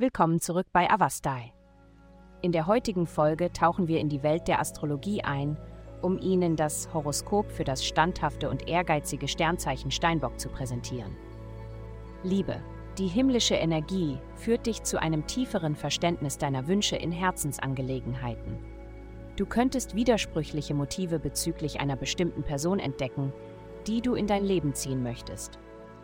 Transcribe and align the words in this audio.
Willkommen 0.00 0.40
zurück 0.40 0.66
bei 0.72 0.90
Avastai. 0.90 1.52
In 2.40 2.52
der 2.52 2.66
heutigen 2.66 3.06
Folge 3.06 3.52
tauchen 3.52 3.86
wir 3.86 4.00
in 4.00 4.08
die 4.08 4.22
Welt 4.22 4.48
der 4.48 4.58
Astrologie 4.58 5.22
ein, 5.22 5.58
um 6.00 6.18
Ihnen 6.18 6.56
das 6.56 6.88
Horoskop 6.94 7.52
für 7.52 7.64
das 7.64 7.84
standhafte 7.84 8.48
und 8.48 8.66
ehrgeizige 8.66 9.28
Sternzeichen 9.28 9.90
Steinbock 9.90 10.40
zu 10.40 10.48
präsentieren. 10.48 11.14
Liebe, 12.22 12.62
die 12.96 13.08
himmlische 13.08 13.56
Energie 13.56 14.16
führt 14.36 14.64
dich 14.64 14.82
zu 14.84 14.98
einem 14.98 15.26
tieferen 15.26 15.76
Verständnis 15.76 16.38
deiner 16.38 16.66
Wünsche 16.66 16.96
in 16.96 17.12
Herzensangelegenheiten. 17.12 18.56
Du 19.36 19.44
könntest 19.44 19.94
widersprüchliche 19.94 20.72
Motive 20.72 21.18
bezüglich 21.18 21.78
einer 21.78 21.96
bestimmten 21.96 22.42
Person 22.42 22.78
entdecken, 22.78 23.34
die 23.86 24.00
du 24.00 24.14
in 24.14 24.26
dein 24.26 24.46
Leben 24.46 24.72
ziehen 24.72 25.02
möchtest. 25.02 25.58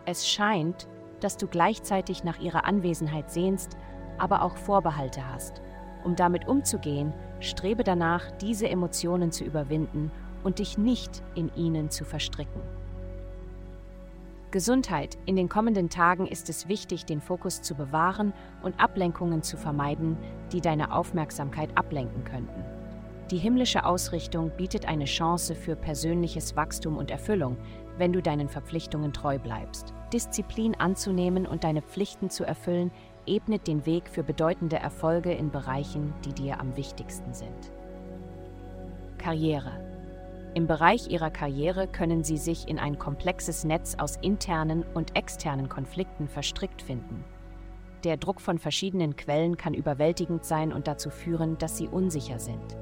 Es 0.05 0.29
scheint, 0.29 0.87
dass 1.27 1.37
du 1.37 1.49
gleichzeitig 1.49 2.23
nach 2.23 2.39
ihrer 2.39 2.67
Anwesenheit 2.67 3.33
sehnst, 3.33 3.77
aber 4.17 4.43
auch 4.43 4.57
Vorbehalte 4.57 5.29
hast. 5.29 5.61
Um 6.05 6.15
damit 6.15 6.47
umzugehen, 6.47 7.13
strebe 7.41 7.83
danach, 7.83 8.31
diese 8.31 8.69
Emotionen 8.69 9.33
zu 9.33 9.43
überwinden 9.43 10.13
und 10.45 10.61
dich 10.61 10.79
nicht 10.79 11.25
in 11.35 11.53
ihnen 11.57 11.91
zu 11.91 12.05
verstricken. 12.05 12.61
Gesundheit. 14.53 15.19
In 15.27 15.35
den 15.35 15.49
kommenden 15.49 15.91
Tagen 15.91 16.29
ist 16.29 16.49
es 16.49 16.69
wichtig, 16.69 17.07
den 17.07 17.21
Fokus 17.21 17.61
zu 17.61 17.75
bewahren 17.75 18.33
und 18.63 18.79
Ablenkungen 18.79 19.43
zu 19.43 19.57
vermeiden, 19.57 20.17
die 20.53 20.61
deine 20.61 20.93
Aufmerksamkeit 20.93 21.77
ablenken 21.77 22.23
könnten. 22.23 22.65
Die 23.33 23.39
himmlische 23.39 23.85
Ausrichtung 23.85 24.53
bietet 24.57 24.87
eine 24.87 25.07
Chance 25.07 25.57
für 25.57 25.75
persönliches 25.75 26.55
Wachstum 26.55 26.97
und 26.97 27.11
Erfüllung, 27.11 27.57
wenn 27.99 28.13
du 28.13 28.23
deinen 28.23 28.49
Verpflichtungen 28.49 29.13
treu 29.13 29.41
bleibst. 29.41 29.93
Disziplin 30.17 30.75
anzunehmen 30.75 31.47
und 31.47 31.63
deine 31.63 31.83
Pflichten 31.83 32.31
zu 32.31 32.43
erfüllen, 32.43 32.91
ebnet 33.27 33.67
den 33.67 33.85
Weg 33.85 34.09
für 34.09 34.23
bedeutende 34.23 34.77
Erfolge 34.77 35.31
in 35.35 35.51
Bereichen, 35.51 36.15
die 36.25 36.33
dir 36.33 36.59
am 36.59 36.75
wichtigsten 36.75 37.35
sind. 37.35 37.71
Karriere. 39.19 39.73
Im 40.55 40.67
Bereich 40.67 41.09
ihrer 41.11 41.31
Karriere 41.31 41.87
können 41.87 42.25
sie 42.25 42.39
sich 42.39 42.67
in 42.67 42.79
ein 42.79 42.99
komplexes 42.99 43.65
Netz 43.65 43.97
aus 43.99 44.17
internen 44.23 44.87
und 44.95 45.15
externen 45.15 45.69
Konflikten 45.69 46.29
verstrickt 46.29 46.81
finden. 46.81 47.23
Der 48.03 48.17
Druck 48.17 48.41
von 48.41 48.59
verschiedenen 48.59 49.17
Quellen 49.17 49.59
kann 49.59 49.75
überwältigend 49.75 50.47
sein 50.47 50.73
und 50.73 50.89
dazu 50.89 51.11
führen, 51.11 51.59
dass 51.59 51.77
sie 51.77 51.89
unsicher 51.89 52.39
sind. 52.39 52.79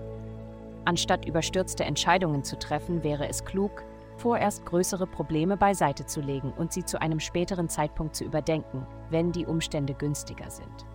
Anstatt 0.84 1.26
überstürzte 1.26 1.82
Entscheidungen 1.82 2.44
zu 2.44 2.56
treffen, 2.60 3.02
wäre 3.02 3.28
es 3.28 3.44
klug, 3.44 3.82
vorerst 4.16 4.64
größere 4.66 5.06
Probleme 5.06 5.56
beiseite 5.56 6.06
zu 6.06 6.20
legen 6.20 6.52
und 6.56 6.72
sie 6.72 6.84
zu 6.84 7.00
einem 7.00 7.20
späteren 7.20 7.68
Zeitpunkt 7.68 8.14
zu 8.14 8.24
überdenken, 8.24 8.86
wenn 9.10 9.32
die 9.32 9.46
Umstände 9.46 9.94
günstiger 9.94 10.50
sind. 10.50 10.86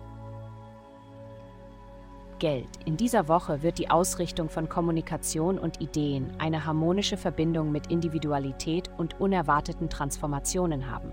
Geld. 2.40 2.68
In 2.86 2.96
dieser 2.96 3.28
Woche 3.28 3.62
wird 3.62 3.78
die 3.78 3.90
Ausrichtung 3.90 4.48
von 4.48 4.68
Kommunikation 4.68 5.58
und 5.58 5.80
Ideen 5.80 6.32
eine 6.38 6.64
harmonische 6.64 7.16
Verbindung 7.16 7.70
mit 7.70 7.88
Individualität 7.88 8.90
und 8.96 9.20
unerwarteten 9.20 9.90
Transformationen 9.90 10.90
haben. 10.90 11.12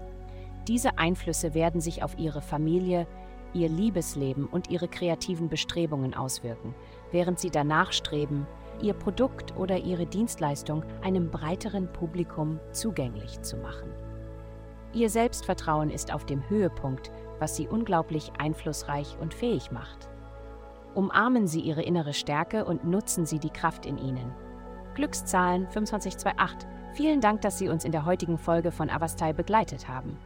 Diese 0.68 0.98
Einflüsse 0.98 1.54
werden 1.54 1.82
sich 1.82 2.02
auf 2.02 2.18
Ihre 2.18 2.42
Familie, 2.42 3.08
Ihr 3.54 3.70
Liebesleben 3.70 4.46
und 4.46 4.70
Ihre 4.70 4.88
kreativen 4.88 5.50
Bestrebungen 5.50 6.14
auswirken, 6.14 6.74
während 7.12 7.40
Sie 7.40 7.50
danach 7.50 7.92
streben, 7.92 8.48
Ihr 8.82 8.94
Produkt 8.94 9.56
oder 9.58 9.78
Ihre 9.78 10.06
Dienstleistung 10.06 10.84
einem 11.02 11.32
breiteren 11.32 11.92
Publikum 11.92 12.60
zugänglich 12.72 13.42
zu 13.42 13.58
machen. 13.58 13.92
Ihr 14.94 15.10
Selbstvertrauen 15.10 15.90
ist 15.90 16.14
auf 16.14 16.26
dem 16.26 16.48
Höhepunkt, 16.50 17.12
was 17.40 17.56
Sie 17.56 17.68
unglaublich 17.68 18.32
einflussreich 18.38 19.18
und 19.20 19.34
fähig 19.34 19.72
macht. 19.72 20.10
Umarmen 20.96 21.48
Sie 21.48 21.62
Ihre 21.62 21.84
innere 21.84 22.14
Stärke 22.14 22.66
und 22.66 22.86
nutzen 22.86 23.26
Sie 23.26 23.40
die 23.40 23.50
Kraft 23.50 23.86
in 23.86 23.98
Ihnen. 23.98 24.32
Glückszahlen 24.96 25.68
2528. 25.70 26.68
Vielen 26.94 27.22
Dank, 27.22 27.42
dass 27.42 27.60
Sie 27.60 27.70
uns 27.70 27.86
in 27.86 27.92
der 27.92 28.06
heutigen 28.06 28.40
Folge 28.40 28.72
von 28.72 28.90
Avastai 28.90 29.34
begleitet 29.34 29.88
haben. 29.88 30.18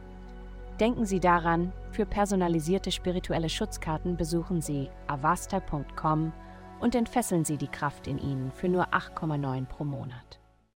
Denken 0.80 1.04
Sie 1.04 1.20
daran, 1.20 1.72
für 1.90 2.06
personalisierte 2.06 2.90
spirituelle 2.90 3.50
Schutzkarten 3.50 4.16
besuchen 4.16 4.62
Sie 4.62 4.88
avastai.com 5.06 6.32
und 6.82 6.94
entfesseln 6.94 7.44
Sie 7.44 7.56
die 7.56 7.68
Kraft 7.68 8.06
in 8.06 8.18
Ihnen 8.18 8.50
für 8.52 8.68
nur 8.68 8.88
8,9 8.88 9.66
pro 9.66 9.84
Monat. 9.84 10.41